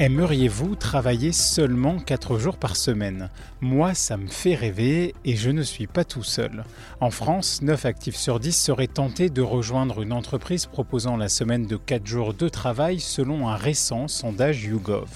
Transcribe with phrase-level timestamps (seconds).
[0.00, 3.28] Aimeriez-vous travailler seulement 4 jours par semaine?
[3.60, 6.64] Moi, ça me fait rêver et je ne suis pas tout seul.
[7.00, 11.66] En France, 9 actifs sur 10 seraient tentés de rejoindre une entreprise proposant la semaine
[11.66, 15.10] de 4 jours de travail selon un récent sondage YouGov.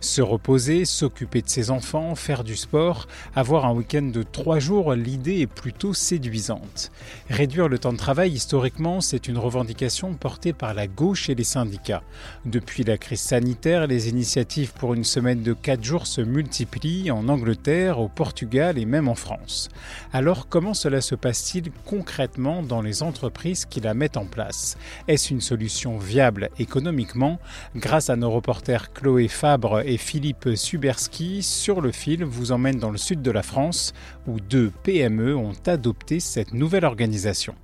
[0.00, 4.94] Se reposer, s'occuper de ses enfants, faire du sport, avoir un week-end de 3 jours,
[4.94, 6.90] l'idée est plutôt séduisante.
[7.30, 11.44] Réduire le temps de travail, historiquement, c'est une revendication portée par la gauche et les
[11.44, 12.02] syndicats.
[12.44, 17.28] Depuis la crise sanitaire, les initiatives pour une semaine de 4 jours se multiplient en
[17.28, 19.68] Angleterre, au Portugal et même en France.
[20.12, 24.76] Alors comment cela se passe-t-il concrètement dans les entreprises qui la mettent en place?
[25.08, 27.38] Est-ce une solution viable économiquement?
[27.74, 32.90] Grâce à nos reporters Chloé Fabre et Philippe Suberski, sur le fil, vous emmène dans
[32.90, 33.92] le sud de la France
[34.26, 37.54] où deux PME ont adopté cette nouvelle organisation.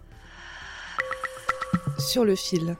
[1.98, 2.76] Sur le fil.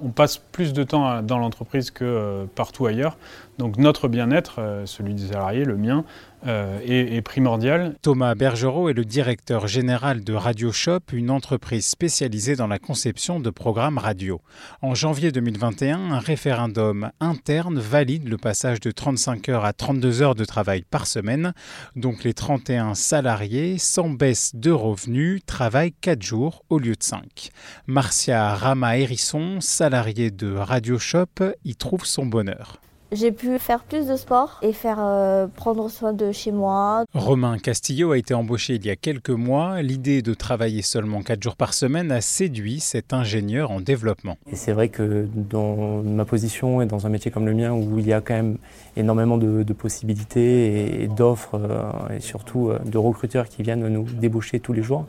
[0.00, 3.16] On passe plus de temps dans l'entreprise que euh, partout ailleurs.
[3.58, 6.04] Donc notre bien-être, euh, celui des salariés, le mien,
[6.46, 7.96] euh, est, est, primordial.
[8.02, 13.40] Thomas Bergerot est le directeur général de Radio Shop, une entreprise spécialisée dans la conception
[13.40, 14.42] de programmes radio.
[14.82, 20.34] En janvier 2021, un référendum interne valide le passage de 35 heures à 32 heures
[20.34, 21.54] de travail par semaine.
[21.96, 27.48] Donc les 31 salariés, sans baisse de revenus, travaillent 4 jours au lieu de 5.
[27.86, 31.26] Marcia Rama-Hérisson, salariée de Radio Shop,
[31.64, 32.78] y trouve son bonheur.
[33.12, 37.04] J'ai pu faire plus de sport et faire euh, prendre soin de chez moi.
[37.14, 39.80] Romain Castillo a été embauché il y a quelques mois.
[39.80, 44.38] L'idée de travailler seulement 4 jours par semaine a séduit cet ingénieur en développement.
[44.50, 47.96] Et c'est vrai que dans ma position et dans un métier comme le mien où
[48.00, 48.58] il y a quand même
[48.96, 54.02] énormément de, de possibilités et d'offres euh, et surtout euh, de recruteurs qui viennent nous
[54.02, 55.06] débaucher tous les jours,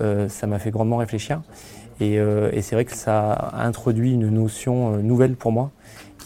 [0.00, 1.42] euh, ça m'a fait grandement réfléchir.
[2.00, 5.70] Et, euh, et c'est vrai que ça a introduit une notion nouvelle pour moi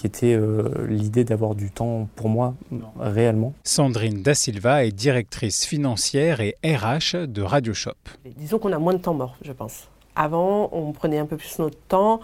[0.00, 2.54] qui était euh, l'idée d'avoir du temps pour moi
[2.98, 3.52] réellement.
[3.64, 7.92] Sandrine Da Silva est directrice financière et RH de Radio Shop.
[8.24, 9.88] Disons qu'on a moins de temps mort, je pense.
[10.16, 12.20] Avant, on prenait un peu plus notre temps,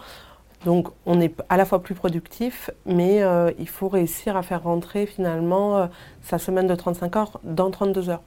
[0.65, 4.63] donc on est à la fois plus productif, mais euh, il faut réussir à faire
[4.63, 5.87] rentrer finalement euh,
[6.23, 8.23] sa semaine de 35 heures dans 32 heures.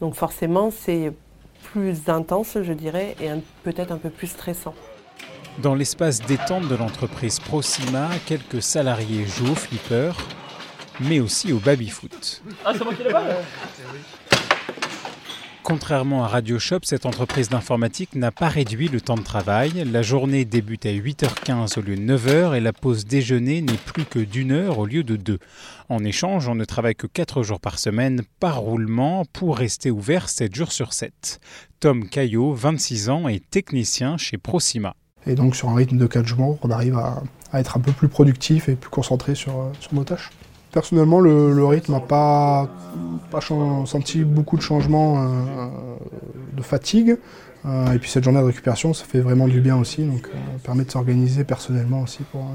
[0.00, 1.12] Donc forcément, c'est
[1.62, 3.28] plus intense, je dirais, et
[3.62, 4.74] peut-être un peu plus stressant.
[5.58, 10.12] Dans l'espace détente de l'entreprise Proxima, quelques salariés jouent au flipper,
[11.00, 12.42] mais aussi au baby-foot.
[12.64, 13.22] Ah, c'est moi qui l'ai pas
[15.62, 19.84] Contrairement à Radio Shop, cette entreprise d'informatique n'a pas réduit le temps de travail.
[19.92, 24.04] La journée débute à 8h15 au lieu de 9h et la pause déjeuner n'est plus
[24.04, 25.38] que d'une heure au lieu de deux.
[25.88, 30.28] En échange, on ne travaille que 4 jours par semaine par roulement pour rester ouvert
[30.28, 31.40] 7 jours sur 7.
[31.78, 34.96] Tom Caillot, 26 ans, est technicien chez Proxima.
[35.26, 37.22] Et donc sur un rythme de 4 jours, on arrive à,
[37.52, 40.30] à être un peu plus productif et plus concentré sur, sur nos tâches.
[40.72, 42.68] Personnellement, le, le rythme n'a pas,
[43.30, 45.68] pas senti beaucoup de changements euh,
[46.56, 47.18] de fatigue.
[47.64, 50.02] Euh, et puis cette journée de récupération, ça fait vraiment du bien aussi.
[50.02, 52.46] Donc, euh, permet de s'organiser personnellement aussi pour,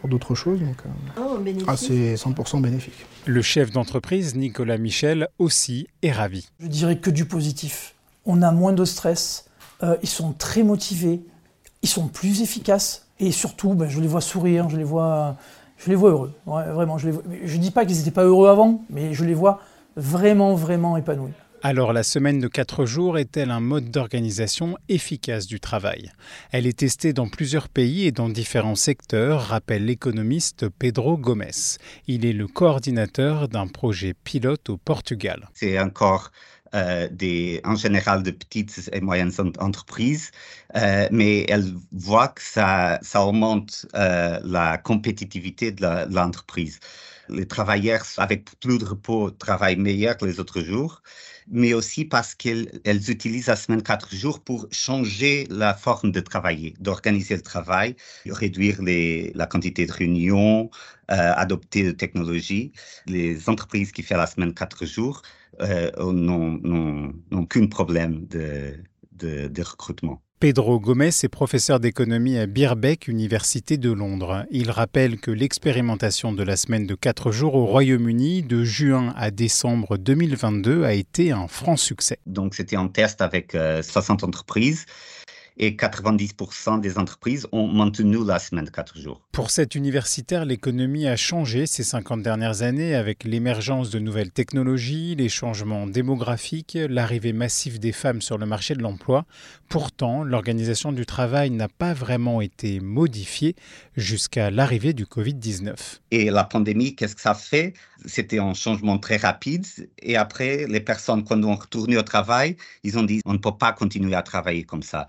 [0.00, 0.60] pour d'autres choses.
[0.60, 0.76] Donc,
[1.18, 3.06] oh, ah, c'est 100% bénéfique.
[3.26, 6.48] Le chef d'entreprise, Nicolas Michel, aussi est ravi.
[6.60, 7.94] Je dirais que du positif.
[8.26, 9.46] On a moins de stress.
[9.82, 11.20] Euh, ils sont très motivés.
[11.82, 13.06] Ils sont plus efficaces.
[13.18, 15.36] Et surtout, ben, je les vois sourire, je les vois
[15.78, 16.32] je les vois heureux.
[16.46, 19.60] Ouais, vraiment, je ne dis pas qu'ils n'étaient pas heureux avant, mais je les vois
[19.96, 21.32] vraiment, vraiment épanouis.
[21.62, 26.10] Alors la semaine de 4 jours est-elle un mode d'organisation efficace du travail?
[26.52, 31.44] Elle est testée dans plusieurs pays et dans différents secteurs, rappelle l'économiste Pedro Gomes.
[32.06, 35.50] Il est le coordinateur d'un projet pilote au Portugal.
[35.52, 36.30] C'est encore
[36.74, 37.08] euh,
[37.64, 40.30] en général de petites et moyennes entreprises,
[40.76, 46.78] euh, mais elles voient que ça, ça augmente euh, la compétitivité de l'entreprise.
[47.30, 51.02] Les travailleurs avec plus de repos travaillent meilleur que les autres jours,
[51.48, 56.74] mais aussi parce qu'elles utilisent la semaine quatre jours pour changer la forme de travailler,
[56.80, 57.96] d'organiser le travail,
[58.26, 58.78] réduire
[59.34, 60.70] la quantité de réunions,
[61.10, 62.72] euh, adopter des technologies.
[63.06, 65.22] Les entreprises qui font la semaine quatre jours
[65.60, 68.74] euh, n'ont qu'un problème de,
[69.12, 70.22] de, de recrutement.
[70.40, 74.46] Pedro Gomez est professeur d'économie à Birbeck, Université de Londres.
[74.50, 79.30] Il rappelle que l'expérimentation de la semaine de 4 jours au Royaume-Uni de juin à
[79.30, 82.20] décembre 2022 a été un franc succès.
[82.24, 84.86] Donc c'était un test avec 60 euh, entreprises
[85.56, 89.20] et 90% des entreprises ont maintenu la semaine de 4 jours.
[89.32, 95.14] Pour cet universitaire, l'économie a changé ces 50 dernières années avec l'émergence de nouvelles technologies,
[95.16, 99.24] les changements démographiques, l'arrivée massive des femmes sur le marché de l'emploi.
[99.68, 103.54] Pourtant, l'organisation du travail n'a pas vraiment été modifiée
[103.96, 106.00] jusqu'à l'arrivée du Covid-19.
[106.10, 107.74] Et la pandémie, qu'est-ce que ça fait?
[108.06, 109.66] C'était un changement très rapide.
[110.02, 113.56] Et après, les personnes, quand on retourné au travail, ils ont dit on ne peut
[113.56, 115.06] pas continuer à travailler comme ça.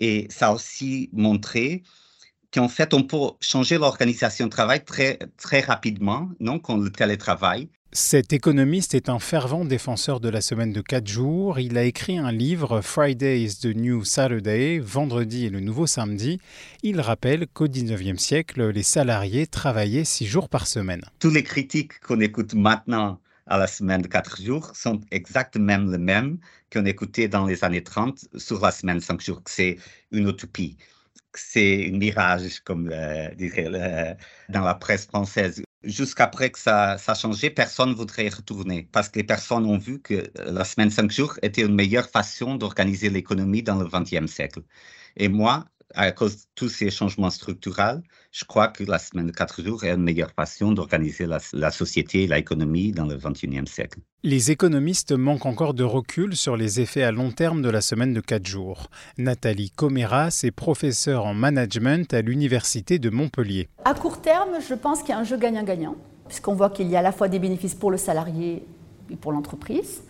[0.00, 1.82] Et ça a aussi montré
[2.52, 7.68] qu'en fait, on peut changer l'organisation de travail très, très rapidement, non, quand le télétravail.
[7.92, 11.58] Cet économiste est un fervent défenseur de la semaine de quatre jours.
[11.58, 16.38] Il a écrit un livre, Friday is the New Saturday, Vendredi est le nouveau samedi.
[16.84, 21.02] Il rappelle qu'au 19e siècle, les salariés travaillaient six jours par semaine.
[21.18, 23.20] Tous les critiques qu'on écoute maintenant
[23.50, 26.38] à la semaine de quatre jours sont exactement les mêmes
[26.72, 29.76] qu'on écoutait dans les années 30 sur la semaine de cinq jours, que c'est
[30.12, 30.76] une utopie,
[31.32, 34.16] que c'est un mirage, comme euh, dirait
[34.48, 35.62] dans la presse française.
[35.82, 39.78] Jusqu'après que ça, a changé, personne ne voudrait y retourner parce que les personnes ont
[39.78, 43.86] vu que la semaine de cinq jours était une meilleure façon d'organiser l'économie dans le
[43.88, 44.60] XXe siècle.
[45.16, 45.64] Et moi,
[45.94, 48.02] à cause de tous ces changements structurels,
[48.32, 52.24] je crois que la semaine de quatre jours est une meilleure façon d'organiser la, société
[52.24, 53.98] et l'économie dans le XXIe siècle.
[54.22, 58.12] Les économistes manquent encore de recul sur les effets à long terme de la semaine
[58.12, 58.88] de quatre jours.
[59.18, 63.68] Nathalie Comeras est professeure en management à l'Université de Montpellier.
[63.84, 65.96] À court terme, je pense qu'il y a un jeu gagnant-gagnant,
[66.28, 68.64] puisqu'on voit qu'il y a à la fois des bénéfices pour le salarié
[69.10, 70.02] et pour l'entreprise.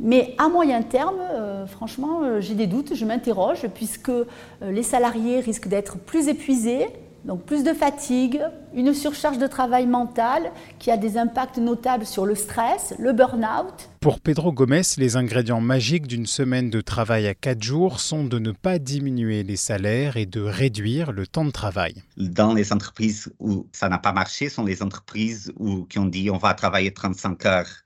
[0.00, 4.24] Mais à moyen terme, euh, franchement, euh, j'ai des doutes, je m'interroge, puisque euh,
[4.62, 6.86] les salariés risquent d'être plus épuisés,
[7.24, 8.40] donc plus de fatigue,
[8.74, 13.90] une surcharge de travail mental qui a des impacts notables sur le stress, le burn-out.
[14.00, 18.38] Pour Pedro Gomez, les ingrédients magiques d'une semaine de travail à 4 jours sont de
[18.38, 21.94] ne pas diminuer les salaires et de réduire le temps de travail.
[22.16, 26.30] Dans les entreprises où ça n'a pas marché, sont les entreprises où, qui ont dit
[26.30, 27.85] on va travailler 35 heures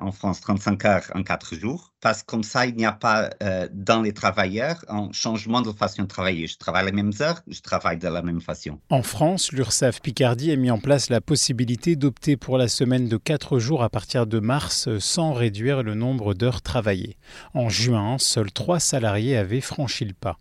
[0.00, 3.30] en France 35 heures en 4 jours, parce que comme ça, il n'y a pas
[3.42, 6.46] euh, dans les travailleurs un changement de façon de travailler.
[6.46, 8.78] Je travaille les mêmes heures, je travaille de la même façon.
[8.90, 13.16] En France, l'URSSAF Picardie a mis en place la possibilité d'opter pour la semaine de
[13.16, 17.16] 4 jours à partir de mars sans réduire le nombre d'heures travaillées.
[17.54, 20.38] En juin, seuls 3 salariés avaient franchi le pas.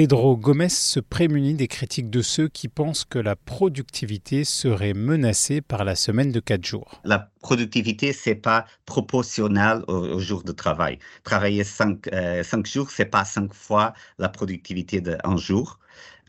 [0.00, 5.60] Pedro Gomez se prémunit des critiques de ceux qui pensent que la productivité serait menacée
[5.60, 7.02] par la semaine de 4 jours.
[7.04, 10.98] La productivité, c'est pas proportionnel au, jour de travail.
[11.22, 15.78] Travailler 5 euh, jours, c'est pas 5 fois la productivité d'un jour.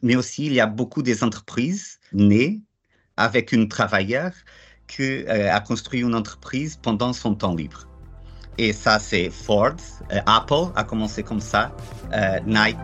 [0.04, 2.60] Mais aussi, il y a beaucoup des entreprises nées
[3.16, 4.34] avec une travailleur
[4.88, 7.88] qui euh, a construit une entreprise pendant son temps libre.
[8.58, 9.78] Et ça, c'est Ford,
[10.12, 11.74] euh, Apple a commencé comme ça,
[12.46, 12.78] Nike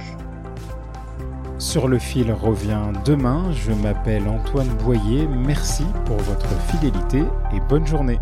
[1.59, 3.51] sur le fil revient demain.
[3.51, 5.27] Je m'appelle Antoine Boyer.
[5.27, 7.23] Merci pour votre fidélité
[7.53, 8.19] et bonne journée.